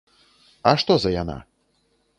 [0.71, 1.37] А што за яна?